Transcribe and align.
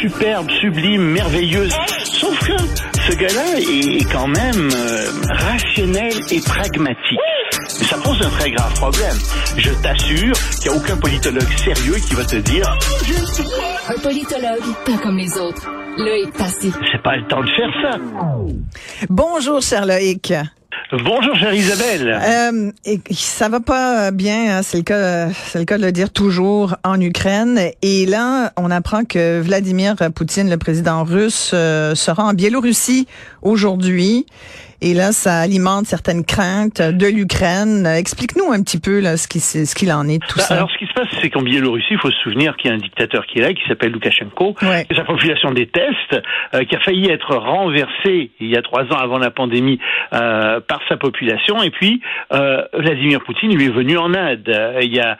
superbe, 0.00 0.50
sublime, 0.60 1.02
merveilleuse. 1.02 1.74
Sauf 2.04 2.38
que 2.40 2.56
ce 3.06 3.16
gars-là 3.16 3.58
est 3.58 4.10
quand 4.12 4.28
même 4.28 4.68
euh, 4.74 5.10
rationnel 5.28 6.12
et 6.30 6.40
pragmatique. 6.40 7.18
Et 7.80 7.84
ça 7.84 7.96
pose 7.98 8.20
un 8.22 8.30
très 8.30 8.50
grave 8.50 8.72
problème. 8.74 9.16
Je 9.56 9.70
t'assure 9.82 10.32
qu'il 10.60 10.70
n'y 10.70 10.76
a 10.76 10.80
aucun 10.80 10.96
politologue 10.96 11.52
sérieux 11.58 11.96
qui 12.08 12.14
va 12.14 12.24
te 12.24 12.36
dire 12.36 12.78
Un 13.88 14.00
politologue, 14.00 14.74
pas 14.86 14.98
comme 15.02 15.16
les 15.18 15.38
autres. 15.38 15.68
Loïc 15.98 16.32
Passy. 16.32 16.72
c'est 16.92 17.02
pas 17.02 17.16
le 17.16 17.26
temps 17.26 17.42
de 17.42 17.50
faire 17.50 17.70
ça. 17.82 17.98
Bonjour, 19.08 19.60
cher 19.60 19.84
Loïc. 19.86 20.32
Bonjour, 20.92 21.36
chère 21.36 21.54
Isabelle. 21.54 22.18
Euh, 22.20 22.72
ça 23.12 23.48
va 23.48 23.60
pas 23.60 24.10
bien, 24.10 24.58
hein, 24.58 24.62
c'est 24.64 24.78
le 24.78 24.82
cas, 24.82 25.30
c'est 25.30 25.60
le 25.60 25.64
cas 25.64 25.78
de 25.78 25.84
le 25.84 25.92
dire 25.92 26.10
toujours 26.10 26.74
en 26.82 27.00
Ukraine. 27.00 27.60
Et 27.80 28.06
là, 28.06 28.52
on 28.56 28.72
apprend 28.72 29.04
que 29.04 29.40
Vladimir 29.40 29.94
Poutine, 30.12 30.50
le 30.50 30.56
président 30.56 31.04
russe, 31.04 31.52
euh, 31.54 31.94
sera 31.94 32.24
en 32.24 32.32
Biélorussie 32.32 33.06
aujourd'hui. 33.42 34.26
Et 34.82 34.94
là, 34.94 35.12
ça 35.12 35.38
alimente 35.40 35.84
certaines 35.86 36.24
craintes 36.24 36.80
de 36.80 37.06
l'Ukraine. 37.06 37.86
Explique-nous 37.86 38.50
un 38.52 38.62
petit 38.62 38.80
peu 38.80 39.00
là, 39.00 39.16
ce 39.16 39.28
qui 39.28 39.40
ce 39.40 39.74
qu'il 39.74 39.92
en 39.92 40.08
est 40.08 40.18
de 40.18 40.26
tout 40.26 40.38
Bah, 40.38 40.42
ça. 40.44 40.54
alors, 40.56 40.70
ce 40.70 40.78
qui 40.78 40.86
se 40.86 40.92
passe, 40.94 41.08
c'est 41.20 41.28
qu'en 41.30 41.42
Biélorussie, 41.42 41.86
il 41.90 41.98
faut 41.98 42.10
se 42.10 42.18
souvenir 42.22 42.56
qu'il 42.56 42.70
y 42.70 42.72
a 42.72 42.76
un 42.76 42.80
dictateur 42.80 43.26
qui 43.26 43.38
est 43.38 43.42
là, 43.42 43.52
qui 43.52 43.62
s'appelle 43.68 43.92
Loukachenko, 43.92 44.54
Ouais. 44.62 44.86
que 44.88 44.94
sa 44.96 45.04
population 45.04 45.50
déteste, 45.50 46.22
euh, 46.54 46.64
qui 46.64 46.74
a 46.76 46.80
failli 46.80 47.10
être 47.10 47.36
renversé 47.36 48.30
il 48.40 48.46
y 48.50 48.56
a 48.56 48.62
trois 48.62 48.84
ans 48.84 48.98
avant 48.98 49.18
la 49.18 49.30
pandémie 49.30 49.78
euh, 50.14 50.60
par 50.60 50.80
sa 50.88 50.96
population. 50.96 51.62
Et 51.62 51.70
puis, 51.70 52.00
euh, 52.32 52.62
Vladimir 52.72 53.20
Poutine 53.24 53.54
lui 53.54 53.66
est 53.66 53.70
venu 53.74 53.98
en 53.98 54.12
aide. 54.14 54.48
Euh, 54.48 54.78
Il 54.82 54.94
y, 54.94 55.00
a, 55.00 55.18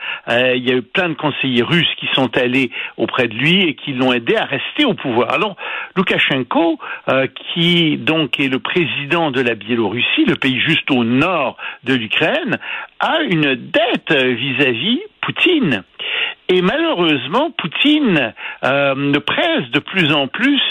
il 0.55 0.67
y 0.67 0.71
a 0.71 0.75
eu 0.75 0.81
plein 0.81 1.09
de 1.09 1.13
conseillers 1.13 1.61
russes 1.63 1.87
qui 1.99 2.07
sont 2.13 2.35
allés 2.37 2.71
auprès 2.97 3.27
de 3.27 3.33
lui 3.35 3.61
et 3.63 3.75
qui 3.75 3.93
l'ont 3.93 4.11
aidé 4.11 4.35
à 4.35 4.45
rester 4.45 4.85
au 4.85 4.93
pouvoir. 4.95 5.31
Alors, 5.33 5.55
Loukachenko, 5.95 6.79
euh, 7.09 7.27
qui 7.53 7.97
donc 7.97 8.39
est 8.39 8.47
le 8.47 8.59
président 8.59 9.29
de 9.31 9.41
la 9.41 9.50
Biélorussie, 9.55 10.25
le 10.25 10.35
pays 10.35 10.59
juste 10.59 10.89
au 10.91 11.03
nord 11.03 11.57
de 11.83 11.93
l'Ukraine, 11.93 12.57
a 12.99 13.21
une 13.21 13.55
dette 13.55 14.13
vis-à-vis 14.13 14.99
Poutine. 15.21 15.83
Et 16.49 16.61
malheureusement, 16.61 17.51
Poutine 17.51 18.33
euh, 18.65 18.95
ne 18.95 19.17
presse 19.19 19.69
de 19.71 19.79
plus 19.79 20.11
en 20.11 20.27
plus 20.27 20.61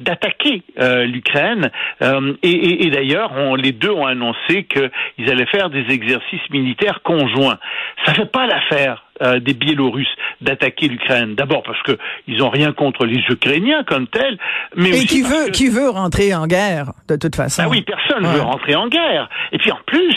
d'attaquer 0.00 0.62
euh, 0.80 1.04
l'Ukraine. 1.04 1.70
Euh, 2.02 2.34
et 2.42 2.90
d'ailleurs, 2.90 3.56
les 3.56 3.70
deux 3.72 3.90
ont 3.90 4.06
annoncé 4.06 4.64
qu'ils 4.64 5.30
allaient 5.30 5.46
faire 5.46 5.70
des 5.70 5.84
exercices 5.90 6.50
militaires 6.50 7.02
conjoints. 7.02 7.58
Ça 8.06 8.14
fait 8.14 8.30
pas 8.30 8.46
l'affaire 8.46 9.04
euh, 9.22 9.40
des 9.40 9.54
Biélorusses 9.54 10.06
d'attaquer 10.40 10.86
l'Ukraine. 10.86 11.34
D'abord 11.34 11.62
parce 11.64 11.82
que 11.82 11.98
ils 12.28 12.40
ont 12.42 12.48
rien 12.50 12.72
contre 12.72 13.04
les 13.04 13.18
Ukrainiens 13.28 13.82
comme 13.84 14.06
tels, 14.06 14.38
mais 14.76 14.90
Et 14.90 14.92
aussi 14.92 15.06
qui 15.06 15.22
veut 15.22 15.46
que- 15.46 15.50
qui 15.50 15.68
veut 15.68 15.88
rentrer 15.90 16.32
en 16.34 16.46
guerre 16.46 16.92
de 17.08 17.16
toute 17.16 17.34
façon. 17.34 17.62
ah 17.64 17.68
oui, 17.68 17.82
personne 17.82 18.22
ne 18.22 18.28
Ouais. 18.28 18.34
veut 18.34 18.42
rentrer 18.42 18.76
en 18.76 18.86
guerre. 18.88 19.28
Et 19.52 19.58
puis 19.58 19.72
en 19.72 19.78
plus, 19.86 20.14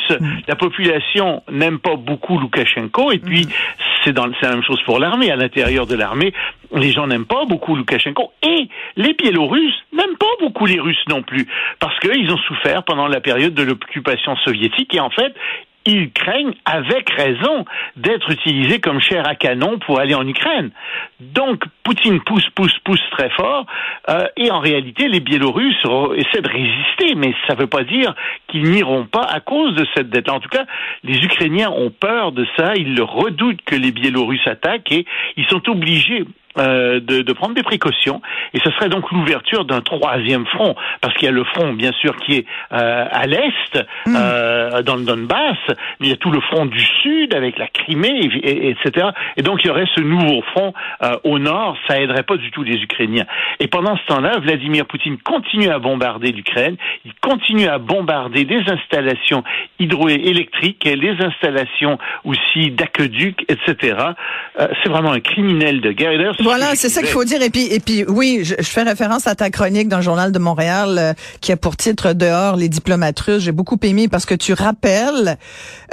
la 0.48 0.56
population 0.56 1.42
n'aime 1.52 1.80
pas 1.80 1.96
beaucoup 1.96 2.38
Loukachenko. 2.38 3.12
Et 3.12 3.18
puis 3.18 3.48
c'est 4.06 4.14
dans 4.14 4.28
c'est 4.40 4.46
la 4.48 4.54
même 4.54 4.64
chose 4.64 4.82
pour 4.84 5.00
l'armée. 5.00 5.32
À 5.32 5.36
l'intérieur 5.36 5.88
de 5.88 5.96
l'armée, 5.96 6.34
les 6.76 6.92
gens 6.92 7.08
n'aiment 7.08 7.26
pas 7.26 7.46
beaucoup 7.46 7.76
Loukachenko. 7.76 8.32
Et 8.44 8.68
les 8.96 9.14
Biélorusses 9.14 9.74
n'aiment 9.94 10.18
pas 10.20 10.26
beaucoup 10.40 10.68
les 10.68 10.80
Russes 10.80 11.04
non 11.10 11.24
plus, 11.24 11.48
parce 11.80 11.98
qu'ils 12.00 12.32
ont 12.32 12.38
souffert 12.38 12.84
pendant 12.84 13.08
la 13.08 13.20
période 13.22 13.56
de 13.56 13.64
l'occupation 13.64 14.36
soviétique. 14.38 14.94
Et 14.94 15.00
en 15.00 15.10
fait, 15.10 15.34
ils 15.86 16.12
craignent, 16.12 16.54
avec 16.66 17.10
raison, 17.10 17.66
d'être 17.96 18.30
utilisés 18.30 18.80
comme 18.80 19.00
chair 19.00 19.28
à 19.28 19.36
canon 19.36 19.80
pour 19.80 20.00
aller 20.00 20.14
en 20.14 20.28
Ukraine. 20.28 20.72
Donc, 21.20 21.64
Poutine 21.84 22.22
pousse, 22.22 22.48
pousse, 22.56 22.78
pousse 22.84 23.02
très 23.12 23.30
fort, 23.32 23.66
euh, 24.10 24.28
et 24.38 24.52
en 24.52 24.60
réalité, 24.60 25.08
les 25.08 25.20
Biélorusses 25.20 25.84
essaient 26.16 26.42
de 26.42 26.50
résister, 26.50 27.16
mais 27.16 27.34
ça 27.48 27.56
ne 27.56 27.62
veut 27.62 27.68
pas 27.68 27.84
dire 27.84 28.14
qu'ils 28.48 28.70
n'iront 28.70 29.06
pas 29.06 29.24
à 29.24 29.40
cause 29.40 29.76
de 29.76 29.86
cette 29.96 30.10
dette. 30.10 30.30
En 30.30 30.40
tout 30.40 30.50
cas, 30.50 30.66
les 31.04 31.18
Ukrainiens 31.24 31.70
ont 31.70 31.92
peur 31.92 32.32
de 32.32 32.46
ça, 32.58 32.76
ils 32.76 32.96
le 32.96 33.04
redoutent 33.04 33.62
que 33.66 33.76
les 33.76 33.92
Biélorusses 33.92 34.48
attaquent, 34.48 34.92
et 34.92 35.06
ils 35.38 35.46
sont 35.48 35.68
obligés 35.70 36.26
euh, 36.58 37.00
de, 37.00 37.22
de 37.22 37.34
prendre 37.34 37.56
des 37.56 37.64
précautions. 37.64 38.22
Et 38.54 38.60
ce 38.64 38.70
serait 38.72 38.90
donc 38.90 39.10
l'ouverture 39.12 39.66
d'un 39.66 39.82
troisième 39.82 40.46
front 40.48 40.76
parce 41.02 41.14
qu'il 41.16 41.26
y 41.26 41.30
a 41.30 41.32
le 41.32 41.44
front 41.44 41.74
bien 41.74 41.92
sûr 41.94 42.16
qui 42.18 42.36
est 42.38 42.46
euh, 42.74 43.06
à 43.12 43.26
l'est 43.28 43.80
euh, 44.08 44.82
dans 44.84 44.96
le 44.96 45.04
Donbass 45.04 45.58
mais 46.00 46.08
il 46.08 46.10
y 46.10 46.14
a 46.14 46.18
tout 46.18 46.32
le 46.32 46.42
front 46.42 46.66
du 46.66 46.80
sud 47.02 47.34
avec 47.34 47.58
la 47.58 47.68
Crimée 47.68 48.20
et, 48.22 48.50
et- 48.50 48.70
etc 48.72 49.10
et 49.38 49.42
donc 49.42 49.64
il 49.64 49.68
y 49.68 49.70
aurait 49.70 49.86
ce 49.96 50.02
nouveau 50.02 50.42
front 50.54 50.74
euh, 51.04 51.16
au 51.24 51.40
nord. 51.40 51.78
Ça 51.88 52.00
aiderait 52.00 52.24
pas 52.24 52.38
du 52.38 52.52
tout 52.52 52.64
les 52.64 52.82
Ukrainiens. 52.82 53.26
Et 53.60 53.68
pendant 53.68 53.96
ce 53.98 54.06
temps-là 54.08 54.40
Vladimir 54.40 54.86
Poutine 54.86 55.18
continue 55.20 55.70
à 55.70 55.80
bombarder 55.80 56.32
l'Ukraine. 56.32 56.76
Il 57.06 57.14
continue 57.22 57.68
à 57.68 57.78
bombarder 57.78 58.44
des 58.46 58.62
installations 58.68 59.44
hydroélectriques 59.80 60.86
et 60.86 60.96
les 60.96 61.16
installations 61.24 61.98
aussi 62.24 62.72
d'aqueducs 62.72 63.46
etc 63.50 63.96
Euh, 64.60 64.68
c'est 64.84 64.90
vraiment 64.90 65.12
un 65.12 65.20
criminel 65.20 65.82
de 65.82 65.92
guerre. 65.92 66.12
Et 66.12 66.18
d'ailleurs, 66.18 66.36
ce 66.36 66.41
Voilà, 66.52 66.76
c'est 66.76 66.90
ça 66.90 67.02
qu'il 67.02 67.12
faut 67.12 67.24
dire. 67.24 67.42
Et 67.42 67.50
puis, 67.50 67.68
et 67.68 67.80
puis, 67.80 68.04
oui, 68.08 68.42
je, 68.44 68.56
je 68.58 68.68
fais 68.68 68.84
référence 68.84 69.28
à 69.28 69.36
ta 69.36 69.50
chronique 69.50 69.88
dans 69.88 69.98
le 69.98 70.04
journal 70.04 70.32
de 70.32 70.40
Montréal 70.40 70.98
euh, 71.00 71.14
qui 71.40 71.52
a 71.52 71.58
pour 71.58 71.78
titre 71.78 72.14
dehors 72.14 72.56
les 72.56 72.68
diplomates 72.68 73.20
russes. 73.20 73.44
J'ai 73.44 73.52
beaucoup 73.52 73.78
aimé 73.84 74.08
parce 74.08 74.26
que 74.26 74.36
tu 74.36 74.54
rappelles 74.54 75.38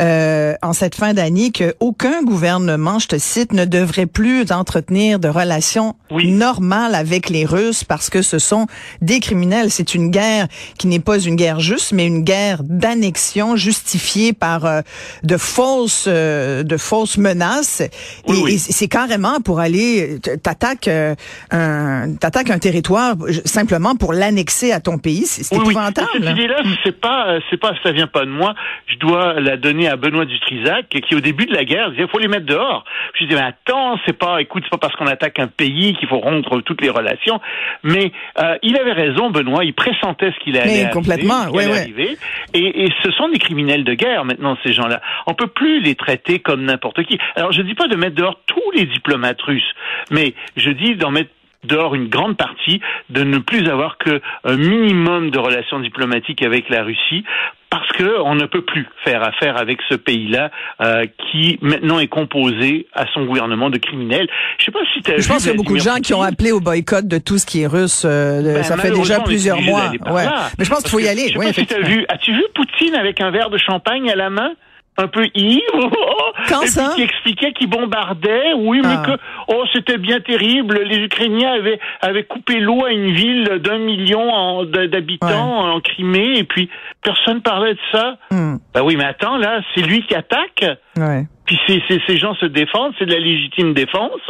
euh, 0.00 0.54
en 0.62 0.72
cette 0.72 0.94
fin 0.94 1.12
d'année 1.14 1.50
que 1.50 1.74
aucun 1.80 2.22
gouvernement, 2.22 2.98
je 2.98 3.08
te 3.08 3.18
cite, 3.18 3.52
ne 3.52 3.64
devrait 3.64 4.06
plus 4.06 4.50
entretenir 4.50 5.18
de 5.18 5.28
relations 5.28 5.94
Oui. 6.10 6.30
normales 6.32 6.94
avec 6.94 7.28
les 7.30 7.44
Russes 7.44 7.84
parce 7.84 8.10
que 8.10 8.22
ce 8.22 8.38
sont 8.38 8.66
des 9.02 9.20
criminels. 9.20 9.70
C'est 9.70 9.94
une 9.94 10.10
guerre 10.10 10.48
qui 10.78 10.86
n'est 10.86 10.98
pas 11.00 11.18
une 11.18 11.36
guerre 11.36 11.60
juste, 11.60 11.92
mais 11.92 12.06
une 12.06 12.22
guerre 12.24 12.62
d'annexion 12.64 13.56
justifiée 13.56 14.32
par 14.32 14.64
euh, 14.64 14.80
de 15.24 15.36
fausses, 15.36 16.04
euh, 16.06 16.62
de 16.62 16.76
fausses 16.76 17.18
menaces. 17.18 17.82
Oui, 18.26 18.38
et 18.38 18.42
oui. 18.42 18.54
et 18.54 18.58
c'est 18.58 18.88
carrément 18.88 19.40
pour 19.40 19.60
aller 19.60 20.18
t'attaques 20.38 20.88
euh, 20.88 21.14
un 21.50 22.14
t'attaques 22.16 22.50
un 22.50 22.58
territoire 22.58 23.14
simplement 23.44 23.94
pour 23.96 24.12
l'annexer 24.12 24.72
à 24.72 24.80
ton 24.80 24.98
pays. 24.98 25.24
C'est 25.26 25.54
Oui, 25.56 25.62
oui. 25.66 25.72
épouvantable. 25.72 26.08
Cette 26.12 26.30
idée-là, 26.30 26.62
c'est 26.84 27.00
pas, 27.00 27.28
euh, 27.28 27.40
c'est 27.50 27.56
pas, 27.58 27.72
ça 27.82 27.92
vient 27.92 28.06
pas 28.06 28.24
de 28.24 28.30
moi. 28.30 28.54
Je 28.86 28.96
dois 28.96 29.40
la 29.40 29.56
donner 29.56 29.88
à 29.88 29.96
Benoît 29.96 30.24
Dutrisac, 30.24 30.88
qui 30.88 31.14
au 31.14 31.20
début 31.20 31.46
de 31.46 31.54
la 31.54 31.64
guerre 31.64 31.90
disait, 31.90 32.06
faut 32.10 32.18
les 32.18 32.28
mettre 32.28 32.46
dehors. 32.46 32.84
Je 33.18 33.24
dis, 33.26 33.34
mais 33.34 33.42
attends, 33.42 33.98
c'est 34.06 34.16
pas, 34.16 34.40
écoute, 34.40 34.62
c'est 34.64 34.70
pas 34.70 34.78
parce 34.78 34.94
qu'on 34.96 35.06
attaque 35.06 35.38
un 35.38 35.46
pays 35.48 35.94
qu'il 35.96 36.08
faut 36.08 36.18
rompre 36.18 36.60
toutes 36.60 36.80
les 36.82 36.90
relations. 36.90 37.40
Mais 37.82 38.12
euh, 38.40 38.56
il 38.62 38.76
avait 38.76 38.92
raison, 38.92 39.30
Benoît. 39.30 39.64
Il 39.64 39.74
pressentait 39.74 40.30
ce 40.32 40.44
qu'il 40.44 40.56
allait 40.56 40.66
Mais 40.66 40.72
arriver, 40.84 40.90
complètement, 40.92 41.46
qui 41.46 41.56
ouais, 41.56 41.66
ouais. 41.66 41.80
arriver. 41.80 42.18
Et, 42.54 42.84
et 42.84 42.92
ce 43.02 43.10
sont 43.12 43.28
des 43.28 43.38
criminels 43.38 43.84
de 43.84 43.94
guerre 43.94 44.24
maintenant, 44.24 44.56
ces 44.64 44.72
gens-là. 44.72 45.00
On 45.26 45.34
peut 45.34 45.46
plus 45.48 45.80
les 45.80 45.94
traiter 45.94 46.38
comme 46.38 46.64
n'importe 46.64 47.02
qui. 47.04 47.18
Alors, 47.36 47.52
je 47.52 47.62
dis 47.62 47.74
pas 47.74 47.88
de 47.88 47.96
mettre 47.96 48.14
dehors 48.16 48.40
tous 48.46 48.70
les 48.74 48.86
diplomates 48.86 49.40
russes, 49.42 49.74
mais 50.10 50.27
je 50.56 50.70
dis 50.70 50.94
d'en 50.96 51.10
mettre 51.10 51.30
dehors 51.64 51.96
une 51.96 52.08
grande 52.08 52.36
partie, 52.36 52.80
de 53.10 53.24
ne 53.24 53.38
plus 53.38 53.68
avoir 53.68 53.98
que 53.98 54.20
un 54.44 54.56
minimum 54.56 55.30
de 55.30 55.38
relations 55.40 55.80
diplomatiques 55.80 56.40
avec 56.42 56.68
la 56.68 56.84
Russie, 56.84 57.24
parce 57.68 57.88
que 57.92 58.20
on 58.22 58.36
ne 58.36 58.46
peut 58.46 58.62
plus 58.62 58.86
faire 59.04 59.22
affaire 59.24 59.58
avec 59.58 59.80
ce 59.88 59.96
pays-là 59.96 60.50
euh, 60.80 61.04
qui 61.30 61.58
maintenant 61.60 61.98
est 61.98 62.06
composé 62.06 62.86
à 62.94 63.06
son 63.12 63.24
gouvernement 63.24 63.70
de 63.70 63.78
criminels. 63.78 64.28
Je 64.58 64.66
sais 64.66 64.70
pas 64.70 64.78
si 64.94 65.02
tu 65.02 65.10
as 65.12 65.18
Je 65.18 65.28
pense 65.28 65.38
qu'il 65.38 65.50
y 65.50 65.54
a 65.54 65.56
beaucoup 65.56 65.74
de 65.76 65.80
gens 65.82 65.96
qui 65.96 66.14
ont 66.14 66.22
appelé 66.22 66.52
au 66.52 66.60
boycott 66.60 67.06
de 67.08 67.18
tout 67.18 67.38
ce 67.38 67.44
qui 67.44 67.62
est 67.62 67.66
russe. 67.66 68.04
euh, 68.06 68.54
Ben, 68.54 68.62
ça 68.62 68.76
fait 68.76 68.92
déjà 68.92 69.18
plusieurs 69.20 69.60
mois. 69.60 69.90
Ouais. 70.10 70.24
là. 70.24 70.50
Mais 70.58 70.64
je 70.64 70.70
pense 70.70 70.82
qu'il 70.82 70.90
faut 70.92 71.00
y 71.00 71.08
aller. 71.08 71.26
Je 71.26 71.32
sais 71.32 71.38
Oui, 71.38 71.46
pas 71.46 71.52
si 71.52 71.82
vu. 71.92 72.06
As-tu 72.08 72.32
vu 72.34 72.44
Poutine 72.54 72.94
avec 72.94 73.20
un 73.20 73.32
verre 73.32 73.50
de 73.50 73.58
champagne 73.58 74.08
à 74.10 74.14
la 74.16 74.30
main? 74.30 74.52
Un 75.00 75.06
peu 75.06 75.26
ivre, 75.34 75.62
Quand 76.48 76.62
et 76.62 76.66
ça? 76.66 76.86
puis 76.88 76.96
qui 76.96 77.02
expliquait 77.02 77.52
qu'il 77.52 77.70
bombardait, 77.70 78.52
oui, 78.56 78.80
Ah. 78.84 78.88
mais 79.06 79.12
que 79.14 79.20
oh 79.48 79.64
c'était 79.72 79.96
bien 79.98 80.18
terrible, 80.20 80.80
les 80.82 80.96
Ukrainiens 80.98 81.52
avaient 81.54 81.78
avaient 82.00 82.24
coupé 82.24 82.58
l'eau 82.58 82.84
à 82.84 82.90
une 82.90 83.12
ville 83.12 83.44
d'un 83.62 83.78
million 83.78 84.64
d'habitants 84.64 85.72
en 85.74 85.80
Crimée, 85.80 86.38
et 86.38 86.44
puis 86.44 86.68
personne 87.02 87.42
parlait 87.42 87.74
de 87.74 87.80
ça. 87.92 88.16
Hmm. 88.32 88.56
Bah 88.74 88.82
oui, 88.82 88.96
mais 88.96 89.04
attends 89.04 89.36
là, 89.36 89.60
c'est 89.74 89.82
lui 89.82 90.02
qui 90.06 90.14
attaque. 90.16 90.64
Ouais. 90.96 91.26
Puis 91.48 91.58
ces, 91.66 91.82
ces, 91.88 91.98
ces 92.06 92.18
gens 92.18 92.34
se 92.34 92.44
défendent, 92.44 92.92
c'est 92.98 93.06
de 93.06 93.12
la 93.12 93.18
légitime 93.18 93.72
défense. 93.72 94.20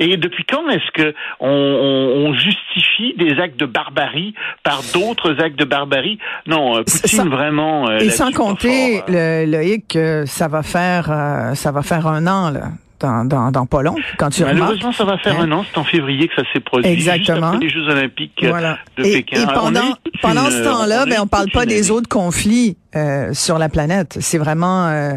Et 0.00 0.16
depuis 0.16 0.44
quand 0.44 0.68
est-ce 0.70 0.90
que 0.92 1.14
on, 1.38 1.48
on, 1.48 2.26
on 2.26 2.34
justifie 2.34 3.14
des 3.16 3.38
actes 3.40 3.58
de 3.60 3.64
barbarie 3.66 4.34
par 4.64 4.80
d'autres 4.92 5.36
actes 5.40 5.56
de 5.58 5.64
barbarie? 5.64 6.18
Non, 6.46 6.76
euh, 6.78 6.82
Poutine 6.82 7.20
Sans- 7.20 7.28
vraiment. 7.28 7.88
euh, 7.88 7.98
Et 8.00 8.10
sans 8.10 8.32
compter, 8.32 8.98
fort, 8.98 9.04
euh. 9.10 9.46
le, 9.46 9.52
Loïc, 9.52 9.96
ça 10.26 10.48
va 10.48 10.64
faire, 10.64 11.06
euh, 11.12 11.54
ça 11.54 11.70
va 11.70 11.82
faire 11.82 12.08
un 12.08 12.26
an 12.26 12.50
là, 12.50 12.62
dans, 12.98 13.24
dans, 13.24 13.50
dans 13.52 13.66
pas 13.66 13.82
long, 13.82 13.94
quand 14.18 14.30
tu 14.30 14.42
remarques. 14.42 14.58
Malheureusement, 14.58 14.92
ça 14.92 15.04
va 15.04 15.16
faire 15.18 15.38
Hein? 15.38 15.44
un 15.50 15.52
an. 15.52 15.64
C'est 15.70 15.78
en 15.78 15.84
février 15.84 16.26
que 16.26 16.34
ça 16.34 16.42
s'est 16.52 16.60
produit. 16.60 16.90
Exactement. 16.90 17.52
Juste 17.52 17.54
après 17.54 17.58
les 17.60 17.68
Jeux 17.70 17.88
Olympiques 17.88 18.40
euh, 18.42 18.48
Voilà. 18.48 18.78
de 18.98 19.04
Et, 19.04 19.12
Pékin. 19.12 19.42
et 19.42 19.46
pendant, 19.46 19.80
pendant 20.22 20.44
une- 20.46 20.50
ce 20.50 20.64
temps-là, 20.64 21.04
on 21.06 21.08
ben, 21.10 21.18
on 21.22 21.26
parle 21.26 21.50
pas 21.52 21.66
des 21.66 21.90
année. 21.90 21.90
autres 21.98 22.08
conflits 22.08 22.76
euh, 22.96 23.32
sur 23.32 23.58
la 23.58 23.68
planète. 23.68 24.16
C'est 24.20 24.38
vraiment 24.38 24.86
euh, 24.86 25.12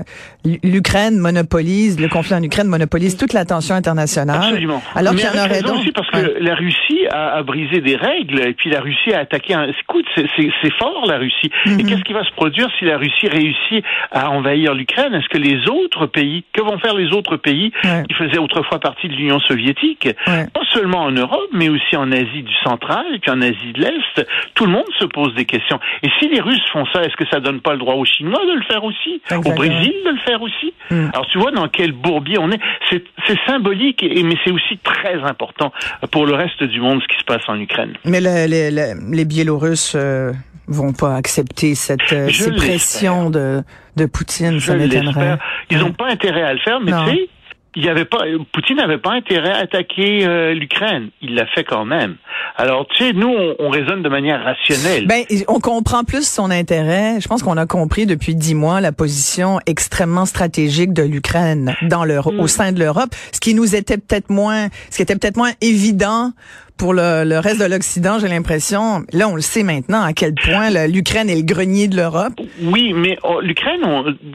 l'Ukraine 0.64 1.18
monopolise, 1.18 2.00
le 2.00 2.08
conflit 2.08 2.36
en 2.36 2.44
Ukraine 2.44 2.68
monopolise 2.68 3.18
toute 3.18 3.34
l'attention 3.34 3.76
internationale. 3.76 4.38
Absolument. 4.44 4.82
Alors 4.96 5.14
qu'il 5.16 5.24
y 5.26 5.28
en 5.28 5.46
aurait 5.46 5.62
d'autres. 5.62 5.80
aussi 5.80 5.92
parce 5.92 6.10
que 6.10 6.38
la 6.40 6.56
Russie 6.56 7.06
a, 7.12 7.36
a, 7.38 7.44
brisé 7.44 7.82
des 7.82 7.96
règles 7.96 8.40
et 8.48 8.54
puis 8.54 8.70
la 8.70 8.80
Russie 8.82 9.14
a 9.14 9.20
attaqué 9.20 9.54
un... 9.54 9.68
Écoute, 9.68 10.06
c'est 10.16 10.74
fort 10.80 11.06
la 11.08 11.18
Russie. 11.18 11.52
Et 11.66 11.70
Mhm. 11.70 11.86
qu'est-ce 11.86 12.04
qui 12.04 12.14
va 12.14 12.24
se 12.24 12.32
produire 12.32 12.70
si 12.80 12.86
la 12.86 12.98
Russie 12.98 13.28
réussit 13.28 13.84
à 14.12 14.30
envahir 14.32 14.74
l'Ukraine? 14.74 15.14
Est-ce 15.14 15.30
que 15.30 15.38
les 15.38 15.68
autres 15.70 16.06
pays, 16.06 16.44
que 16.54 16.62
vont 16.62 16.78
faire 16.80 16.94
les 16.96 17.12
autres 17.14 17.38
pays 17.38 17.72
Ouais. 17.84 18.04
qui 18.08 18.14
faisaient 18.16 18.38
autrefois 18.40 18.80
partie 18.80 19.08
de 19.08 19.14
l'Union 19.14 19.40
soviétique, 19.40 20.08
Ouais. 20.28 20.46
pas 20.54 20.62
seulement 20.74 21.04
en 21.04 21.12
Europe, 21.12 21.50
mais 21.54 21.70
aussi 21.70 21.96
en 21.96 22.12
Asie 22.12 22.44
du 22.44 22.54
central 22.64 23.06
et 23.14 23.20
puis 23.20 23.32
en 23.32 23.42
Asie 23.42 23.74
de 23.74 23.82
l'Est 23.82 24.28
Tout 24.56 24.66
le 24.66 24.72
monde 24.72 24.86
se 25.00 25.06
pose 25.06 25.34
des 25.36 25.46
questions. 25.46 25.80
Et 26.04 26.10
si 26.20 26.28
les 26.30 26.40
Russes 26.42 26.62
font 26.72 26.86
ça, 26.94 27.04
est-ce 27.04 27.16
que 27.16 27.26
ça 27.32 27.40
donne 27.40 27.60
pas 27.68 27.74
le 27.74 27.80
droit 27.80 27.96
aux 27.96 28.06
Chinois 28.06 28.40
de 28.46 28.54
le 28.54 28.64
faire 28.64 28.84
aussi 28.84 29.22
Exactement. 29.26 29.54
Au 29.54 29.58
Brésil 29.58 29.94
de 30.06 30.12
le 30.12 30.18
faire 30.26 30.42
aussi 30.42 30.74
Mm. 30.90 31.10
Alors 31.14 31.28
tu 31.28 31.38
vois 31.38 31.52
dans 31.52 31.68
quel 31.68 31.92
bourbier 31.92 32.38
on 32.40 32.50
est. 32.50 32.60
C'est 32.90 33.04
c'est 33.28 33.38
symbolique, 33.46 34.02
et, 34.04 34.24
mais 34.24 34.36
c'est 34.46 34.52
aussi 34.52 34.78
très 34.78 35.16
important 35.22 35.74
pour 36.12 36.26
le 36.26 36.34
reste 36.34 36.64
du 36.64 36.80
monde 36.80 37.02
ce 37.02 37.08
qui 37.14 37.20
se 37.20 37.26
passe 37.26 37.42
en 37.50 37.60
Ukraine. 37.60 37.94
Mais 38.06 38.22
le- 38.22 38.48
le- 38.48 38.70
le- 38.74 39.14
les 39.16 39.26
Biélorusses 39.26 39.96
euh, 39.98 40.32
vont 40.70 40.94
pas 40.94 41.16
accepter 41.16 41.76
cette 41.76 42.14
euh, 42.14 42.30
pressions 42.56 43.30
de, 43.30 43.64
de 43.98 44.06
Poutine, 44.06 44.60
ça 44.62 44.76
m'étonnerait. 44.76 45.38
Ils 45.70 45.78
n'ont 45.80 45.92
pas 45.92 46.08
intérêt 46.10 46.44
à 46.44 46.54
le 46.54 46.60
faire, 46.60 46.80
mais 46.80 46.92
tu 46.92 47.12
sais, 47.16 47.30
il 47.76 47.86
y 47.86 47.90
avait 47.90 48.06
pas, 48.06 48.20
Poutine 48.54 48.78
n'avait 48.78 48.98
pas 48.98 49.12
intérêt 49.12 49.52
à 49.52 49.58
attaquer 49.60 50.26
euh, 50.26 50.54
l'Ukraine. 50.54 51.10
Il 51.22 51.36
l'a 51.36 51.46
fait 51.48 51.64
quand 51.64 51.86
même. 51.86 52.16
Alors, 52.56 52.88
tu 52.88 53.04
sais, 53.04 53.14
nous, 53.14 53.28
on, 53.28 53.56
on 53.60 53.70
raisonne 53.70 54.02
de 54.02 54.10
manière 54.10 54.44
rationnelle. 54.44 55.06
Ben, 55.06 55.24
on 55.48 55.60
comprend 55.60 56.04
plus 56.04 56.28
son 56.28 56.50
intérêt. 56.50 57.20
Je 57.22 57.28
pense 57.28 57.44
qu'on 57.44 57.58
a 57.58 57.66
compris 57.68 58.06
depuis 58.06 58.34
dix 58.36 58.56
mois 58.56 58.82
la 58.82 58.92
position 58.92 59.60
extrêmement 59.68 60.26
stratégique 60.26 60.94
de 60.94 61.04
l'Ukraine 61.04 61.76
dans 61.84 62.04
l'Euro- 62.04 62.32
Mm. 62.32 62.40
au 62.40 62.48
sein 62.48 62.72
de 62.72 62.80
l'Europe, 62.80 63.10
ce 63.32 63.40
qui 63.40 63.54
nous 63.54 63.76
était 63.76 63.98
peut-être 63.98 64.30
moins, 64.30 64.68
ce 64.90 64.98
qui 64.98 65.02
était 65.04 65.16
peut-être 65.16 65.38
moins 65.38 65.52
évident 65.62 66.32
pour 66.78 66.94
le, 66.94 67.24
le 67.26 67.40
reste 67.40 67.60
de 67.62 67.66
l'Occident, 67.70 68.20
j'ai 68.20 68.28
l'impression. 68.28 69.04
Là, 69.14 69.28
on 69.28 69.36
le 69.36 69.42
sait 69.42 69.64
maintenant 69.64 70.02
à 70.04 70.14
quel 70.14 70.34
point 70.34 70.70
l'Ukraine 70.88 71.30
est 71.30 71.36
le 71.36 71.44
grenier 71.44 71.88
de 71.88 71.96
l'Europe. 71.96 72.34
Oui, 72.62 72.94
mais 72.94 73.18
oh, 73.24 73.40
l'Ukraine, 73.42 73.82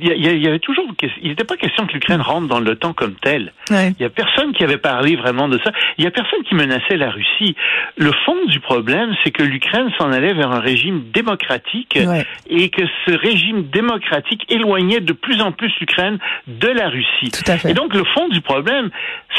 il 0.01 0.43
y, 0.43 0.47
avait 0.49 0.59
toujours, 0.59 0.85
il 1.23 1.29
n'était 1.31 1.45
pas 1.45 1.57
question 1.57 1.87
que 1.87 1.93
l'Ukraine 1.93 2.21
rentre 2.21 2.49
dans 2.49 2.61
l'OTAN 2.61 2.93
comme 2.93 3.15
telle. 3.15 3.53
Ouais. 3.71 3.93
Il 3.99 4.03
y 4.03 4.07
a 4.07 4.11
personne 4.11 4.53
qui 4.53 4.65
avait 4.65 4.79
parlé 4.79 5.17
vraiment 5.17 5.49
de 5.49 5.59
ça. 5.65 5.71
Il 5.99 6.05
y 6.05 6.07
a 6.07 6.11
personne 6.11 6.43
qui 6.49 6.55
menaçait 6.55 6.97
la 6.97 7.11
Russie. 7.11 7.55
Le 7.97 8.13
fond 8.25 8.37
du 8.49 8.61
problème, 8.61 9.15
c'est 9.25 9.31
que 9.31 9.43
l'Ukraine 9.43 9.91
s'en 9.99 10.13
allait 10.13 10.35
vers 10.35 10.51
un 10.51 10.61
régime 10.61 11.05
démocratique 11.13 11.99
Ouais. 12.03 12.25
et 12.49 12.71
que 12.71 12.83
ce 13.07 13.13
régime 13.13 13.65
démocratique 13.71 14.45
éloignait 14.51 15.01
de 15.01 15.13
plus 15.13 15.41
en 15.41 15.53
plus 15.53 15.73
l'Ukraine 15.81 16.19
de 16.47 16.69
la 16.69 16.89
Russie. 16.89 17.31
Tout 17.33 17.51
à 17.51 17.57
fait. 17.57 17.71
Et 17.71 17.75
donc 17.75 17.95
le 17.95 18.05
fond 18.05 18.29
du 18.29 18.41
problème, 18.41 18.91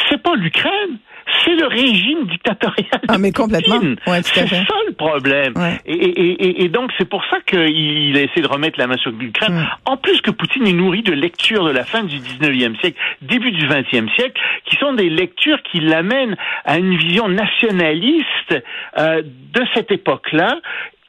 c'est 0.10 0.22
pas 0.22 0.36
l'Ukraine, 0.36 0.98
c'est 1.46 1.56
le 1.56 1.68
régime 1.68 2.26
dictatorial. 2.28 3.02
Ah, 3.08 3.18
mais 3.18 3.32
complètement. 3.32 3.80
Ouais, 4.08 4.22
c'est 4.24 4.48
ça 4.48 4.56
le 4.88 4.94
problème. 4.94 5.54
Ouais. 5.56 5.78
Et, 5.86 5.94
et- 5.94 6.44
et- 6.44 6.64
et 6.66 6.70
donc 6.70 6.92
c'est 6.98 7.08
pour 7.08 7.24
ça 7.30 7.38
qu'il 7.46 7.60
il 7.60 8.18
a 8.18 8.22
essayé 8.22 8.42
de 8.42 8.48
remettre 8.48 8.80
la 8.80 8.88
main 8.88 8.98
sur 8.98 9.12
l'Ukraine. 9.12 9.54
Mm. 9.56 9.68
En 9.86 9.98
plus 9.98 10.22
que 10.22 10.32
Poutine 10.32 10.68
est 10.68 10.74
nourri 10.74 11.02
de 11.02 11.14
lectures 11.14 11.66
de 11.66 11.72
la 11.72 11.84
fin 11.84 12.04
du 12.04 12.18
19e 12.20 12.80
siècle, 12.80 12.98
début 13.22 13.52
du 13.52 13.66
20e 13.68 14.10
siècle, 14.16 14.40
qui 14.66 14.76
sont 14.78 14.94
des 14.94 15.10
lectures 15.10 15.62
qui 15.64 15.80
l'amènent 15.80 16.36
à 16.66 16.78
une 16.78 16.96
vision 16.98 17.28
nationaliste 17.28 18.64
euh, 18.98 19.22
de 19.24 19.62
cette 19.74 19.92
époque-là, 19.92 20.60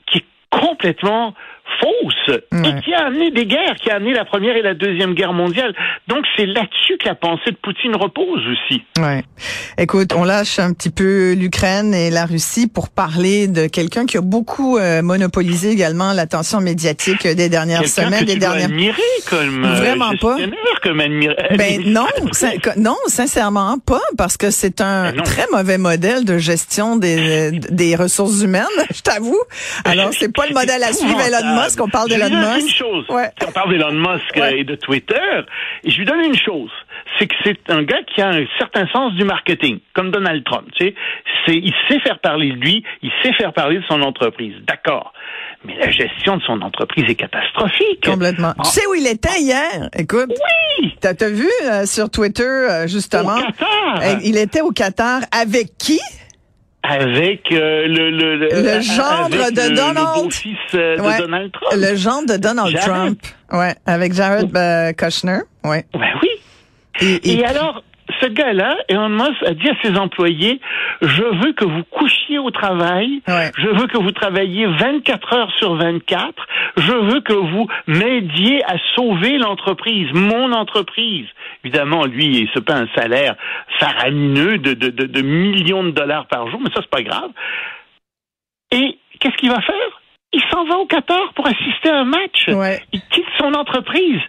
qui 0.07 0.19
est 0.19 0.25
complètement 0.51 1.35
fausse 1.81 2.39
Ouais. 2.53 2.69
et 2.71 2.81
qui 2.83 2.95
a 2.95 3.07
amené 3.07 3.31
des 3.31 3.47
guerres, 3.47 3.75
qui 3.83 3.91
a 3.91 3.97
amené 3.97 4.13
la 4.15 4.25
première 4.25 4.57
et 4.57 4.63
la 4.63 4.75
deuxième 4.75 5.15
guerre 5.15 5.33
mondiale. 5.33 5.75
Donc 6.09 6.25
c'est 6.37 6.47
là-dessus 6.47 6.97
que 6.99 7.07
la 7.07 7.15
pensée 7.15 7.51
de 7.51 7.57
Poutine 7.57 7.95
repose 7.97 8.41
aussi. 8.47 8.83
Ouais. 8.99 9.23
Écoute, 9.79 10.13
on 10.15 10.25
lâche 10.25 10.59
un 10.59 10.73
petit 10.73 10.91
peu 10.91 11.33
l'Ukraine 11.33 11.93
et 11.95 12.11
la 12.11 12.25
Russie 12.27 12.67
pour 12.67 12.89
parler 12.89 13.47
de 13.49 13.67
quelqu'un 13.67 14.07
qui 14.07 14.17
a 14.17 14.21
beaucoup 14.21 14.79
euh, 14.79 15.03
monopolisé 15.03 15.71
également 15.71 16.13
l'attention 16.13 16.61
médiatique 16.61 17.27
des 17.27 17.49
dernières 17.49 17.87
semaines, 17.89 18.21
que 18.21 18.25
des 18.25 18.35
tu 18.35 18.39
dernières. 18.39 18.67
admirer 18.67 19.03
comme 19.29 19.65
euh, 19.65 19.75
Vraiment 19.75 20.13
pas. 20.21 20.37
comme 20.83 20.99
Ben 21.57 21.83
non, 21.87 22.07
sin- 22.33 22.53
non, 22.77 22.97
sincèrement 23.07 23.79
pas, 23.85 24.01
parce 24.17 24.37
que 24.37 24.51
c'est 24.51 24.81
un 24.81 25.13
Ben 25.13 25.23
très 25.23 25.47
mauvais 25.53 25.79
modèle 25.79 26.25
de 26.25 26.39
gestion 26.39 26.97
des, 26.97 27.51
des 27.53 27.97
ressources 27.97 28.43
humaines, 28.43 28.65
je 28.95 29.01
t'avoue. 29.03 29.41
Alors 29.85 30.11
c'est 30.19 30.33
pas 30.33 30.47
le 30.47 30.55
modèle 30.55 30.83
à 30.83 30.93
suivre 30.93 31.21
Elon 31.21 31.54
Musk. 31.63 31.81
On 31.81 31.89
parle 31.89 32.09
Je 32.11 32.15
lui 32.15 32.23
d'Elon 32.23 32.41
donne 32.41 32.55
Musk. 32.55 32.67
une 32.67 32.75
chose. 32.75 33.05
Ouais. 33.09 33.31
On 33.47 33.53
parle 33.53 33.71
d'Elon 33.71 33.93
Musk 33.93 34.37
Ouais. 34.37 34.59
et 34.61 34.65
de 34.65 34.75
Twitter. 34.75 35.15
Et 35.85 35.91
je 35.91 35.99
lui 35.99 36.05
donne 36.05 36.21
une 36.21 36.37
chose. 36.37 36.71
C'est 37.19 37.27
que 37.27 37.35
c'est 37.45 37.59
un 37.71 37.83
gars 37.83 38.03
qui 38.15 38.21
a 38.23 38.29
un 38.31 38.45
certain 38.59 38.87
sens 38.89 39.13
du 39.15 39.25
marketing, 39.25 39.79
comme 39.95 40.11
Donald 40.11 40.43
Trump. 40.45 40.67
Tu 40.77 40.87
sais, 40.87 40.95
c'est, 41.47 41.55
il 41.55 41.73
sait 41.89 42.01
faire 42.01 42.19
parler 42.19 42.51
de 42.51 42.57
lui, 42.57 42.83
il 43.03 43.11
sait 43.23 43.33
faire 43.35 43.53
parler 43.53 43.77
de 43.79 43.85
son 43.89 44.03
entreprise. 44.03 44.55
D'accord. 44.67 45.13
Mais 45.67 45.77
la 45.79 45.91
gestion 45.91 46.37
de 46.37 46.43
son 46.43 46.61
entreprise 46.61 47.05
est 47.09 47.15
catastrophique. 47.15 48.05
Complètement. 48.05 48.53
Ah. 48.59 48.63
Tu 48.65 48.71
sais 48.71 48.87
où 48.87 48.95
il 48.95 49.07
était 49.07 49.41
hier? 49.41 49.89
Écoute. 49.97 50.31
Oui. 50.81 50.95
T'as 51.01 51.15
t'as 51.15 51.31
vu 51.31 51.49
euh, 51.71 51.87
sur 51.87 52.11
Twitter 52.11 52.43
euh, 52.45 52.87
justement? 52.87 53.37
Au 53.37 53.41
Qatar. 53.43 54.01
Euh, 54.03 54.15
il 54.25 54.37
était 54.37 54.61
au 54.61 54.73
Qatar 54.73 55.21
avec 55.33 55.79
qui? 55.79 56.01
Avec 56.87 57.51
euh, 57.51 57.87
le, 57.89 58.11
le, 58.11 58.37
le, 58.37 58.49
Le 58.49 58.69
euh, 58.69 58.81
gendre 58.83 59.31
de 59.31 59.37
le- 59.71 59.75
Donald. 59.75 59.97
Le 60.75 60.79
euh, 60.79 60.97
de 60.97 61.01
Ouais. 61.01 61.19
Donald 61.19 61.51
Trump. 61.53 61.73
Le 61.83 61.97
genre 61.97 62.23
de 62.27 62.37
Donald 62.37 62.69
Jared. 62.69 62.85
Trump. 62.85 63.21
Ouais, 63.53 63.75
avec 63.87 64.13
Jared 64.13 64.55
euh, 64.55 64.93
Kushner. 64.93 65.39
Ouais. 65.65 65.87
Ben 65.95 66.01
oui. 66.23 66.29
Et, 67.01 67.15
Et, 67.31 67.39
et- 67.39 67.45
alors, 67.47 67.83
ce 68.21 68.27
gars-là, 68.27 68.77
Elon 68.89 69.09
Musk 69.09 69.43
a 69.47 69.55
dit 69.55 69.69
à 69.69 69.75
ses 69.83 69.97
employés, 69.99 70.61
je 71.03 71.23
veux 71.23 71.53
que 71.53 71.65
vous 71.65 71.85
couchiez 71.85 72.39
au 72.39 72.51
travail, 72.51 73.23
Ouais. 73.29 73.51
je 73.59 73.69
veux 73.69 73.87
que 73.87 73.99
vous 73.99 74.11
travailliez 74.13 74.67
24 74.67 75.33
heures 75.35 75.53
sur 75.59 75.75
24, 75.77 76.33
je 76.77 76.93
veux 76.93 77.21
que 77.21 77.33
vous 77.33 77.67
m'aidiez 77.87 78.65
à 78.65 78.77
sauver 78.95 79.39
l'entreprise, 79.39 80.09
mon 80.13 80.53
entreprise. 80.53 81.27
Évidemment, 81.65 82.05
lui, 82.05 82.27
il 82.27 82.49
se 82.55 82.59
paie 82.59 82.73
un 82.73 82.89
salaire 82.95 83.35
faramineux 83.79 84.59
de, 84.59 84.75
de, 84.75 84.89
de, 84.91 85.07
de 85.07 85.23
millions 85.23 85.85
de 85.85 85.91
dollars 85.91 86.27
par 86.27 86.49
jour, 86.51 86.61
mais 86.63 86.71
ça, 86.75 86.81
c'est 86.83 86.91
pas 86.91 87.03
grave. 87.03 87.31
Et 88.73 88.99
qu'est-ce 89.21 89.37
qu'il 89.37 89.51
va 89.51 89.61
faire? 89.61 90.01
Il 90.33 90.43
s'en 90.51 90.65
va 90.65 90.79
au 90.79 90.87
Qatar 90.87 91.33
pour 91.35 91.47
assister 91.47 91.91
à 91.91 92.01
un 92.01 92.05
match. 92.05 92.49
Ouais. 92.49 92.81
Il 92.93 93.01
quitte 93.11 93.27
son 93.39 93.55
entreprise. 93.55 94.21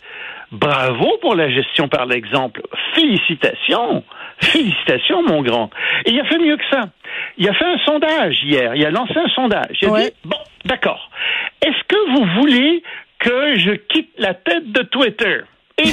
Bravo 0.55 1.17
pour 1.21 1.35
la 1.35 1.49
gestion 1.49 1.87
par 1.87 2.05
l'exemple. 2.05 2.61
Félicitations. 2.95 4.03
Félicitations, 4.39 5.23
mon 5.23 5.41
grand. 5.41 5.69
Et 6.05 6.11
il 6.11 6.19
a 6.19 6.25
fait 6.25 6.37
mieux 6.39 6.57
que 6.57 6.63
ça. 6.71 6.81
Il 7.37 7.47
a 7.47 7.53
fait 7.53 7.65
un 7.65 7.77
sondage 7.85 8.37
hier. 8.43 8.75
Il 8.75 8.85
a 8.85 8.91
lancé 8.91 9.13
un 9.17 9.29
sondage. 9.29 9.77
Il 9.81 9.87
a 9.87 9.91
Ouais. 9.91 10.05
dit, 10.09 10.15
bon, 10.25 10.37
d'accord. 10.65 11.09
Est-ce 11.61 11.83
que 11.87 12.11
vous 12.11 12.41
voulez 12.41 12.83
que 13.19 13.55
je 13.57 13.71
quitte 13.71 14.11
la 14.17 14.33
tête 14.33 14.71
de 14.71 14.81
Twitter? 14.83 15.41
Et 15.77 15.83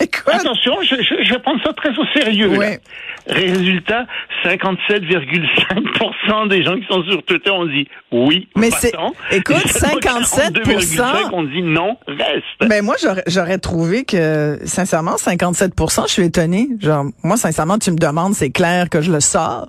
Écoute, 0.00 0.34
attention, 0.34 0.74
je, 0.82 0.96
je- 0.96 1.24
je 1.24 1.30
vais 1.32 1.38
prendre 1.38 1.60
ça 1.64 1.72
très 1.72 1.90
au 1.90 2.04
sérieux. 2.16 2.50
là. 2.50 2.58
Ouais. 2.58 2.80
Résultat, 3.26 4.04
57,5% 4.44 6.48
des 6.48 6.62
gens 6.62 6.76
qui 6.76 6.86
sont 6.88 7.02
sur 7.04 7.22
Twitter 7.24 7.50
ont 7.50 7.66
dit 7.66 7.88
oui. 8.12 8.48
Mais 8.56 8.70
c'est- 8.70 8.92
écoute, 9.30 9.56
Et 9.64 9.68
seulement 9.68 10.00
57%, 10.00 10.52
42,5 10.52 11.32
ont 11.32 11.44
dit 11.44 11.62
non, 11.62 11.96
reste. 12.06 12.68
ben 12.68 12.84
moi 12.84 12.96
j'aurais 13.26 13.58
trouvé 13.58 14.04
que 14.04 14.58
sincèrement 14.64 15.16
57% 15.16 16.04
je 16.08 16.12
suis 16.12 16.24
étonnée. 16.24 16.68
Genre 16.80 17.04
moi 17.22 17.36
sincèrement 17.36 17.78
tu 17.78 17.90
me 17.90 17.96
demandes, 17.98 18.34
c'est 18.34 18.50
clair 18.50 18.88
que 18.90 19.00
je 19.00 19.12
le 19.12 19.20
sors. 19.20 19.68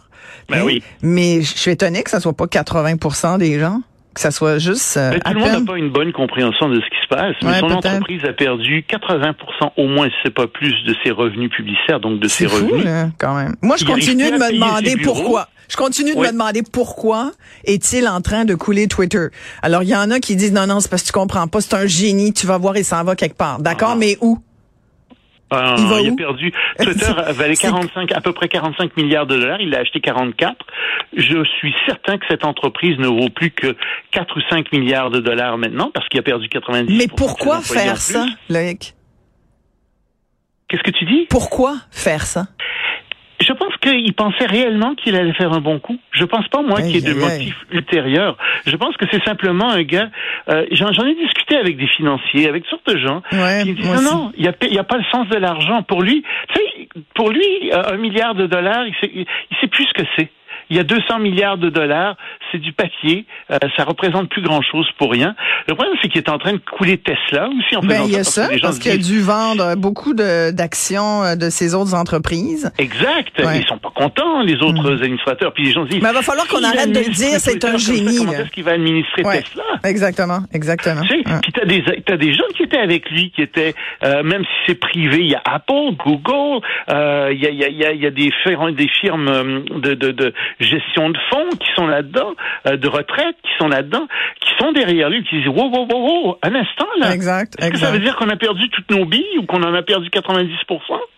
Ben 0.49 0.59
Hein? 0.59 0.63
oui. 0.65 0.83
Mais 1.01 1.41
je 1.41 1.57
suis 1.57 1.71
étonnée 1.71 2.03
que 2.03 2.09
ça 2.09 2.19
soit 2.19 2.35
pas 2.35 2.47
80% 2.47 3.37
des 3.37 3.59
gens, 3.59 3.81
que 4.15 4.21
ça 4.21 4.31
soit 4.31 4.57
juste 4.57 4.97
euh, 4.97 5.11
tout 5.13 5.33
le 5.33 5.39
monde 5.39 5.49
n'a 5.51 5.61
pas 5.73 5.77
une 5.77 5.91
bonne 5.91 6.11
compréhension 6.13 6.67
de 6.69 6.75
ce 6.81 6.85
qui 6.89 7.01
se 7.03 7.07
passe, 7.07 7.35
mais 7.43 7.49
Ouais, 7.49 7.59
son 7.59 7.71
entreprise 7.71 8.23
a 8.25 8.33
perdu 8.33 8.83
80% 8.89 9.33
au 9.77 9.87
moins, 9.87 10.07
si 10.07 10.15
c'est 10.23 10.33
pas 10.33 10.47
plus, 10.47 10.73
de 10.85 10.95
ses 11.03 11.11
revenus 11.11 11.51
publicitaires, 11.51 11.99
donc 11.99 12.19
de 12.19 12.27
ses 12.27 12.47
C'est 12.47 12.49
fou, 12.49 12.65
revenus. 12.65 12.85
là, 12.85 13.09
quand 13.19 13.35
même. 13.35 13.55
Moi, 13.61 13.75
je 13.77 13.85
continue 13.85 14.31
de 14.31 14.37
me 14.37 14.53
demander 14.53 14.95
pourquoi. 15.03 15.47
Je 15.69 15.75
continue 15.77 16.13
de 16.13 16.19
Oui. 16.19 16.27
me 16.27 16.31
demander 16.31 16.61
pourquoi 16.61 17.31
est-il 17.63 18.07
en 18.07 18.21
train 18.21 18.45
de 18.45 18.53
couler 18.55 18.87
Twitter. 18.87 19.27
Alors, 19.63 19.81
il 19.83 19.89
y 19.89 19.95
en 19.95 20.11
a 20.11 20.19
qui 20.19 20.35
disent 20.35 20.53
non, 20.53 20.67
non, 20.67 20.79
c'est 20.79 20.89
parce 20.89 21.01
que 21.01 21.07
tu 21.07 21.11
comprends 21.13 21.47
pas, 21.47 21.59
c'est 21.61 21.73
un 21.73 21.87
génie, 21.87 22.33
tu 22.33 22.45
vas 22.47 22.57
voir, 22.59 22.77
il 22.77 22.85
s'en 22.85 23.03
va 23.03 23.15
quelque 23.15 23.35
part. 23.37 23.59
D'accord, 23.59 23.91
Ah. 23.93 23.97
mais 23.97 24.17
où? 24.21 24.37
Ah, 25.51 25.75
Il 25.77 25.85
va 25.85 25.97
a 25.97 26.15
perdu. 26.15 26.51
Twitter 26.79 27.11
valait 27.33 27.55
C'est- 27.55 27.67
45, 27.67 28.11
à 28.11 28.21
peu 28.21 28.33
près 28.33 28.47
45 28.47 28.97
milliards 28.97 29.27
de 29.27 29.37
dollars. 29.37 29.61
Il 29.61 29.69
l'a 29.69 29.79
acheté 29.79 29.99
44. 30.01 30.55
Je 31.15 31.43
suis 31.59 31.73
certain 31.85 32.17
que 32.17 32.25
cette 32.29 32.43
entreprise 32.45 32.97
ne 32.97 33.07
vaut 33.07 33.29
plus 33.29 33.51
que 33.51 33.75
4 34.11 34.37
ou 34.37 34.41
5 34.49 34.71
milliards 34.71 35.11
de 35.11 35.19
dollars 35.19 35.57
maintenant 35.57 35.91
parce 35.93 36.07
qu'il 36.09 36.19
a 36.19 36.23
perdu 36.23 36.49
90 36.49 36.97
Mais 36.97 37.07
pourquoi 37.07 37.61
faire 37.61 37.97
ça, 37.97 38.25
Loïc? 38.49 38.95
Qu'est-ce 40.67 40.83
que 40.83 40.91
tu 40.91 41.05
dis? 41.05 41.27
Pourquoi 41.29 41.75
faire 41.91 42.25
ça? 42.25 42.47
Je 43.41 43.53
pense 43.53 43.75
qu'il 43.77 44.13
pensait 44.13 44.45
réellement 44.45 44.95
qu'il 44.95 45.15
allait 45.15 45.33
faire 45.33 45.51
un 45.51 45.59
bon 45.59 45.79
coup. 45.79 45.99
Je 46.11 46.23
pense 46.23 46.47
pas 46.47 46.61
moi 46.61 46.81
qu'il 46.81 46.95
y 46.95 46.97
ait 46.97 47.01
de 47.13 47.13
motifs 47.19 47.57
ultérieurs. 47.71 48.37
Je 48.65 48.75
pense 48.75 48.95
que 48.97 49.05
c'est 49.11 49.23
simplement 49.23 49.69
un 49.69 49.83
gars. 49.83 50.09
Euh, 50.49 50.65
J'en 50.71 51.05
ai 51.05 51.15
discuté 51.15 51.57
avec 51.57 51.77
des 51.77 51.87
financiers, 51.87 52.47
avec 52.47 52.63
toutes 52.63 52.71
sortes 52.71 52.95
de 52.95 52.97
gens. 52.97 53.21
Ouais, 53.31 53.63
qui 53.63 53.73
disent 53.73 53.85
non, 53.85 53.95
aussi. 53.95 54.05
non, 54.05 54.31
il 54.37 54.45
y 54.45 54.47
a, 54.47 54.53
il 54.61 54.73
y 54.73 54.79
a 54.79 54.83
pas 54.83 54.97
le 54.97 55.03
sens 55.11 55.27
de 55.27 55.35
l'argent 55.35 55.83
pour 55.83 56.01
lui. 56.01 56.23
Tu 56.49 56.55
sais, 56.55 56.87
pour 57.13 57.29
lui, 57.29 57.71
euh, 57.71 57.93
un 57.93 57.97
milliard 57.97 58.35
de 58.35 58.47
dollars, 58.47 58.85
il 58.87 58.93
sait, 59.01 59.11
il 59.13 59.57
sait 59.59 59.67
plus 59.67 59.85
ce 59.85 59.93
que 60.03 60.07
c'est. 60.17 60.29
Il 60.69 60.77
y 60.77 60.79
a 60.79 60.83
200 60.83 61.19
milliards 61.19 61.57
de 61.57 61.69
dollars, 61.69 62.15
c'est 62.51 62.57
du 62.57 62.71
papier, 62.73 63.25
euh, 63.51 63.57
ça 63.77 63.83
représente 63.83 64.29
plus 64.29 64.41
grand-chose 64.41 64.87
pour 64.97 65.11
rien. 65.11 65.35
Le 65.67 65.75
problème, 65.75 65.95
c'est 66.01 66.07
qu'il 66.09 66.19
est 66.21 66.29
en 66.29 66.37
train 66.37 66.53
de 66.53 66.61
couler 66.77 66.97
Tesla 66.97 67.47
aussi 67.49 67.75
en 67.75 67.81
Ben, 67.81 68.03
il 68.05 68.11
y 68.13 68.17
a 68.17 68.23
ça. 68.23 68.47
parce 68.61 68.77
se 68.77 68.81
qu'il 68.81 68.91
a 68.91 68.97
dû 68.97 69.19
vendre 69.21 69.75
beaucoup 69.75 70.13
de- 70.13 70.51
d'actions 70.51 71.23
euh, 71.23 71.35
de 71.35 71.49
ces 71.49 71.75
autres 71.75 71.93
entreprises. 71.93 72.71
Exact. 72.77 73.39
Ouais. 73.39 73.59
Ils 73.59 73.67
sont 73.67 73.77
pas 73.77 73.91
contents, 73.93 74.41
les 74.41 74.55
autres 74.61 74.91
administrateurs. 75.03 75.53
Puis 75.53 75.65
les 75.65 75.71
gens 75.71 75.85
se 75.85 75.89
disent. 75.91 76.01
Mais 76.01 76.09
il 76.09 76.15
va 76.15 76.21
falloir 76.21 76.47
qu'on 76.47 76.63
arrête 76.63 76.91
de 76.91 76.97
administre 76.99 77.11
dire 77.29 77.39
c'est 77.39 77.63
un 77.63 77.69
comme 77.71 77.79
ça, 77.79 77.93
génie, 77.93 78.17
Comment 78.17 78.31
est-ce 78.33 78.49
qu'il 78.51 78.63
va 78.63 78.71
administrer 78.71 79.23
Ouais. 79.23 79.41
Tesla? 79.41 79.63
Exactement, 79.83 80.39
exactement. 80.53 81.01
Tu 81.03 81.09
sais, 81.09 81.15
Ouais. 81.17 81.39
puis 81.41 81.51
t'as 81.51 81.65
des 81.65 81.83
t'as 82.05 82.17
des 82.17 82.33
gens 82.33 82.43
qui 82.55 82.63
étaient 82.63 82.77
avec 82.77 83.09
lui, 83.11 83.31
qui 83.31 83.41
étaient 83.41 83.73
euh, 84.03 84.23
même 84.23 84.43
si 84.43 84.49
c'est 84.67 84.79
privé, 84.79 85.17
il 85.19 85.31
y 85.31 85.35
a 85.35 85.41
Apple, 85.45 85.95
Google, 86.03 86.61
euh, 86.89 87.29
il 87.33 87.39
y 87.41 87.47
a 87.47 87.49
il 87.49 87.57
y 87.59 87.63
a 87.63 87.69
il 87.69 87.77
y 87.77 87.85
a, 87.85 87.93
y 87.93 88.05
a 88.05 88.11
des 88.11 88.31
firmes 88.43 88.71
des 88.73 88.87
firmes 89.01 89.27
euh, 89.27 89.59
de, 89.79 89.93
de 89.93 90.11
de 90.11 90.33
gestion 90.59 91.09
de 91.09 91.17
fonds 91.29 91.49
qui 91.59 91.67
sont 91.75 91.87
là-dedans, 91.87 92.33
euh, 92.67 92.77
de 92.77 92.87
retraite 92.87 93.35
qui 93.43 93.51
sont 93.59 93.67
là-dedans, 93.67 94.07
qui 94.39 94.49
sont 94.59 94.71
derrière 94.71 95.09
lui, 95.09 95.23
qui 95.23 95.37
disent 95.39 95.47
wow 95.47 95.69
wow 95.69 95.87
wow 95.89 96.23
wow, 96.25 96.37
un 96.43 96.55
instant 96.55 96.87
là. 96.99 97.13
Exact, 97.13 97.55
Est-ce 97.59 97.71
que 97.71 97.77
ça 97.77 97.91
veut 97.91 97.99
dire 97.99 98.15
qu'on 98.15 98.29
a 98.29 98.35
perdu 98.35 98.69
toutes 98.69 98.89
nos 98.91 99.05
billes 99.05 99.37
ou 99.39 99.45
qu'on 99.45 99.63
en 99.63 99.73
a 99.73 99.81
perdu 99.81 100.09
90 100.09 100.51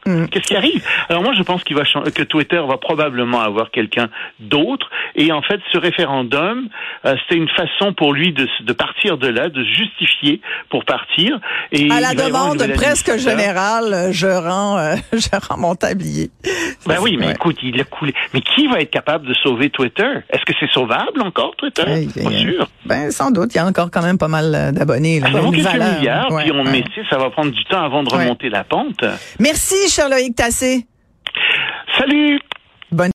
Mm. 0.06 0.28
Qu'est-ce 0.28 0.46
qui 0.48 0.56
arrive? 0.56 0.86
Alors 1.10 1.22
moi, 1.22 1.34
je 1.38 1.44
pense 1.44 1.64
qu'il 1.66 1.76
va 1.76 1.84
que 1.84 2.24
Twitter 2.24 2.62
va 2.66 2.78
probablement 2.78 3.42
avoir 3.42 3.72
quelqu'un 3.72 4.08
d'autre. 4.40 4.90
Et 5.16 5.32
en 5.34 5.42
fait, 5.42 5.60
ce 5.74 5.78
référendum, 5.78 6.70
euh, 7.06 7.16
c'était 7.24 7.36
une 7.40 7.50
façon 7.50 7.94
pour 7.94 8.14
lui 8.14 8.32
de, 8.32 8.48
de 8.64 8.74
partir 8.74 9.18
de 9.18 9.28
là, 9.28 9.50
de 9.50 9.64
se 9.64 9.70
justifier 9.70 10.40
pour 10.70 10.86
partir. 10.86 11.40
Et 11.74 11.90
À 11.92 12.00
la 12.00 12.14
demande 12.14 12.66
presque 12.76 13.18
générale, 13.18 14.10
je 14.12 14.28
rends, 14.28 14.78
euh, 14.78 14.96
je 15.14 15.48
rends 15.48 15.58
mon 15.58 15.76
tablier. 15.76 16.30
Ben 16.86 16.98
oui, 17.02 17.18
mais 17.20 17.28
Ouais. 17.28 17.34
écoute, 17.34 17.58
il 17.62 17.80
a 17.82 17.84
coulé. 17.84 18.14
Mais 18.34 18.40
qui 18.42 18.68
va 18.68 18.80
être 18.80 18.92
capable 18.92 19.27
de 19.28 19.34
sauver 19.36 19.70
Twitter? 19.70 20.10
Est-ce 20.30 20.44
que 20.46 20.54
c'est 20.60 20.70
sauvable 20.72 21.22
encore 21.22 21.56
Twitter? 21.58 21.84
Aïe, 21.86 22.08
Pas 22.08 22.30
aïe, 22.30 22.36
aïe. 22.36 22.42
sûr. 22.42 22.68
Ben, 22.86 23.12
sans 23.12 23.30
doute, 23.32 23.54
il 23.54 23.58
y 23.58 23.60
a 23.60 23.66
encore 23.66 23.92
quand 23.92 24.02
même 24.02 24.18
pas 24.18 24.28
mal 24.28 24.54
euh, 24.56 24.72
d'abonnés. 24.72 25.20
Ça 25.22 25.30
vaut 25.30 25.52
quelques 25.52 25.64
valeur. 25.66 26.00
milliards, 26.00 26.32
Ouais, 26.32 26.44
puis 26.44 26.52
on 26.54 26.64
ouais. 26.66 26.84
ça 27.10 27.18
va 27.18 27.30
prendre 27.30 27.52
du 27.52 27.64
temps 27.66 27.84
avant 27.84 28.04
de 28.04 28.10
Ouais. 28.14 28.24
remonter 28.24 28.50
la 28.50 28.64
pente. 28.64 29.04
Merci, 29.40 29.90
cher 29.90 30.10
Loïc 30.10 30.36
Tassé. 30.36 30.86
Salut 31.98 32.40